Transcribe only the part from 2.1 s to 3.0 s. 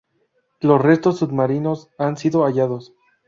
sido hallados.